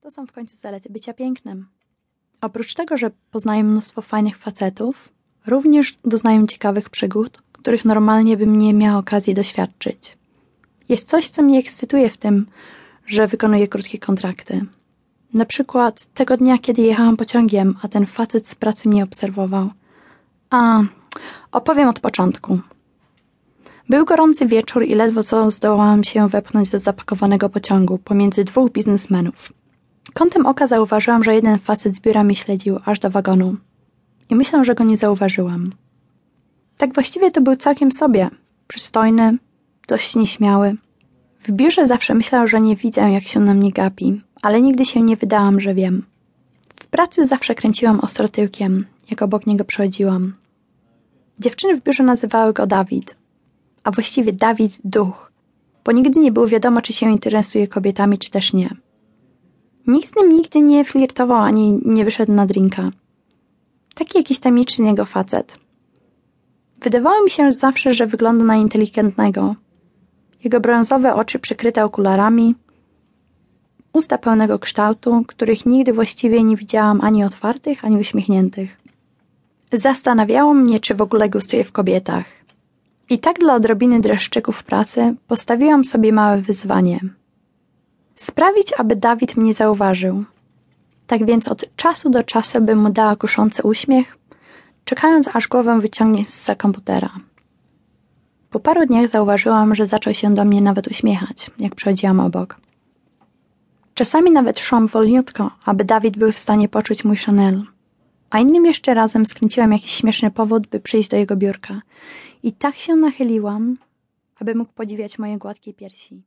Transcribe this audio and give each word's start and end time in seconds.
To 0.00 0.10
są 0.10 0.26
w 0.26 0.32
końcu 0.32 0.56
zalety 0.56 0.90
bycia 0.90 1.14
pięknym. 1.14 1.66
Oprócz 2.40 2.74
tego, 2.74 2.96
że 2.96 3.10
poznaję 3.30 3.64
mnóstwo 3.64 4.02
fajnych 4.02 4.36
facetów, 4.36 5.08
również 5.46 5.98
doznaję 6.04 6.46
ciekawych 6.46 6.90
przygód, 6.90 7.42
których 7.52 7.84
normalnie 7.84 8.36
bym 8.36 8.58
nie 8.58 8.74
miała 8.74 8.98
okazji 8.98 9.34
doświadczyć. 9.34 10.18
Jest 10.88 11.08
coś, 11.08 11.28
co 11.28 11.42
mnie 11.42 11.58
ekscytuje 11.58 12.10
w 12.10 12.16
tym, 12.16 12.46
że 13.06 13.26
wykonuję 13.26 13.68
krótkie 13.68 13.98
kontrakty. 13.98 14.66
Na 15.34 15.44
przykład 15.44 16.06
tego 16.06 16.36
dnia, 16.36 16.58
kiedy 16.58 16.82
jechałam 16.82 17.16
pociągiem, 17.16 17.76
a 17.82 17.88
ten 17.88 18.06
facet 18.06 18.48
z 18.48 18.54
pracy 18.54 18.88
mnie 18.88 19.04
obserwował. 19.04 19.70
A, 20.50 20.82
opowiem 21.52 21.88
od 21.88 22.00
początku. 22.00 22.58
Był 23.88 24.04
gorący 24.04 24.46
wieczór 24.46 24.84
i 24.84 24.94
ledwo 24.94 25.22
co 25.22 25.50
zdołałam 25.50 26.04
się 26.04 26.28
wepchnąć 26.28 26.70
do 26.70 26.78
zapakowanego 26.78 27.48
pociągu 27.48 27.98
pomiędzy 27.98 28.44
dwóch 28.44 28.72
biznesmenów. 28.72 29.52
Kątem 30.16 30.46
oka 30.46 30.66
zauważyłam, 30.66 31.24
że 31.24 31.34
jeden 31.34 31.58
facet 31.58 31.96
z 31.96 32.00
biura 32.00 32.24
mnie 32.24 32.36
śledził 32.36 32.78
aż 32.84 32.98
do 32.98 33.10
wagonu. 33.10 33.56
I 34.30 34.34
myślę, 34.34 34.64
że 34.64 34.74
go 34.74 34.84
nie 34.84 34.96
zauważyłam. 34.96 35.72
Tak 36.76 36.94
właściwie 36.94 37.30
to 37.30 37.40
był 37.40 37.56
całkiem 37.56 37.92
sobie. 37.92 38.30
Przystojny, 38.68 39.38
dość 39.88 40.16
nieśmiały. 40.16 40.76
W 41.40 41.52
biurze 41.52 41.86
zawsze 41.86 42.14
myślał, 42.14 42.46
że 42.46 42.60
nie 42.60 42.76
widzę, 42.76 43.12
jak 43.12 43.24
się 43.24 43.40
na 43.40 43.54
mnie 43.54 43.72
gapi, 43.72 44.20
ale 44.42 44.62
nigdy 44.62 44.84
się 44.84 45.02
nie 45.02 45.16
wydałam, 45.16 45.60
że 45.60 45.74
wiem. 45.74 46.02
W 46.80 46.86
pracy 46.86 47.26
zawsze 47.26 47.54
kręciłam 47.54 48.00
ostro 48.00 48.28
tyłkiem, 48.28 48.86
jak 49.10 49.22
obok 49.22 49.46
niego 49.46 49.64
przechodziłam. 49.64 50.34
Dziewczyny 51.40 51.76
w 51.76 51.82
biurze 51.82 52.02
nazywały 52.02 52.52
go 52.52 52.66
Dawid, 52.66 53.16
a 53.84 53.90
właściwie 53.90 54.32
Dawid 54.32 54.78
Duch, 54.84 55.32
bo 55.84 55.92
nigdy 55.92 56.20
nie 56.20 56.32
było 56.32 56.46
wiadomo, 56.46 56.82
czy 56.82 56.92
się 56.92 57.10
interesuje 57.10 57.68
kobietami, 57.68 58.18
czy 58.18 58.30
też 58.30 58.52
nie. 58.52 58.85
Nikt 59.86 60.08
z 60.08 60.16
nim 60.16 60.32
nigdy 60.36 60.60
nie 60.60 60.84
flirtował 60.84 61.38
ani 61.38 61.80
nie 61.84 62.04
wyszedł 62.04 62.32
na 62.32 62.46
drinka. 62.46 62.90
Taki 63.94 64.18
jakiś 64.18 64.38
tajemniczy 64.38 64.76
z 64.76 64.78
niego 64.78 65.04
facet. 65.04 65.58
Wydawało 66.80 67.24
mi 67.24 67.30
się 67.30 67.52
zawsze, 67.52 67.94
że 67.94 68.06
wygląda 68.06 68.44
na 68.44 68.56
inteligentnego. 68.56 69.54
Jego 70.44 70.60
brązowe 70.60 71.14
oczy 71.14 71.38
przykryte 71.38 71.84
okularami, 71.84 72.54
usta 73.92 74.18
pełnego 74.18 74.58
kształtu, 74.58 75.24
których 75.26 75.66
nigdy 75.66 75.92
właściwie 75.92 76.42
nie 76.44 76.56
widziałam 76.56 77.00
ani 77.00 77.24
otwartych, 77.24 77.84
ani 77.84 77.96
uśmiechniętych. 77.96 78.76
Zastanawiało 79.72 80.54
mnie, 80.54 80.80
czy 80.80 80.94
w 80.94 81.02
ogóle 81.02 81.28
gustuje 81.28 81.64
w 81.64 81.72
kobietach. 81.72 82.24
I 83.10 83.18
tak 83.18 83.38
dla 83.38 83.54
odrobiny 83.54 84.00
dreszczyków 84.00 84.62
pracy 84.62 85.14
postawiłam 85.28 85.84
sobie 85.84 86.12
małe 86.12 86.38
wyzwanie. 86.38 87.00
Sprawić, 88.16 88.72
aby 88.78 88.96
Dawid 88.96 89.36
mnie 89.36 89.54
zauważył. 89.54 90.24
Tak 91.06 91.26
więc 91.26 91.48
od 91.48 91.76
czasu 91.76 92.10
do 92.10 92.24
czasu 92.24 92.60
bym 92.60 92.78
mu 92.78 92.90
dała 92.90 93.16
kuszący 93.16 93.62
uśmiech, 93.62 94.18
czekając 94.84 95.28
aż 95.36 95.48
głowę 95.48 95.80
wyciągnie 95.80 96.24
z 96.24 96.50
komputera. 96.58 97.10
Po 98.50 98.60
paru 98.60 98.86
dniach 98.86 99.08
zauważyłam, 99.08 99.74
że 99.74 99.86
zaczął 99.86 100.14
się 100.14 100.34
do 100.34 100.44
mnie 100.44 100.62
nawet 100.62 100.88
uśmiechać, 100.88 101.50
jak 101.58 101.74
przechodziłam 101.74 102.20
obok. 102.20 102.56
Czasami 103.94 104.30
nawet 104.30 104.60
szłam 104.60 104.86
wolniutko, 104.86 105.50
aby 105.64 105.84
Dawid 105.84 106.18
był 106.18 106.32
w 106.32 106.38
stanie 106.38 106.68
poczuć 106.68 107.04
mój 107.04 107.16
Chanel. 107.16 107.62
A 108.30 108.38
innym 108.38 108.66
jeszcze 108.66 108.94
razem 108.94 109.26
skręciłam 109.26 109.72
jakiś 109.72 109.90
śmieszny 109.90 110.30
powód, 110.30 110.66
by 110.66 110.80
przyjść 110.80 111.08
do 111.08 111.16
jego 111.16 111.36
biurka. 111.36 111.82
I 112.42 112.52
tak 112.52 112.74
się 112.74 112.96
nachyliłam, 112.96 113.76
aby 114.40 114.54
mógł 114.54 114.72
podziwiać 114.72 115.18
moje 115.18 115.38
gładkie 115.38 115.74
piersi. 115.74 116.22